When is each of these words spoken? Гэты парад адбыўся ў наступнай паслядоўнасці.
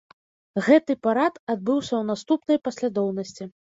Гэты 0.67 0.95
парад 1.07 1.37
адбыўся 1.55 1.93
ў 2.01 2.07
наступнай 2.11 2.57
паслядоўнасці. 2.69 3.43